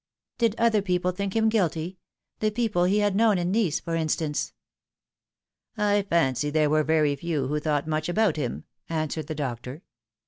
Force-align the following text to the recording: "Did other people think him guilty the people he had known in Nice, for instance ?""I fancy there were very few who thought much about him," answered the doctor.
"Did 0.39 0.55
other 0.57 0.81
people 0.81 1.11
think 1.11 1.35
him 1.35 1.47
guilty 1.47 1.99
the 2.39 2.49
people 2.49 2.85
he 2.85 2.97
had 2.97 3.15
known 3.15 3.37
in 3.37 3.51
Nice, 3.51 3.79
for 3.79 3.93
instance 3.95 4.51
?""I 5.77 6.01
fancy 6.01 6.49
there 6.49 6.71
were 6.71 6.81
very 6.83 7.15
few 7.15 7.49
who 7.49 7.59
thought 7.59 7.85
much 7.87 8.09
about 8.09 8.35
him," 8.35 8.63
answered 8.89 9.27
the 9.27 9.35
doctor. 9.35 9.83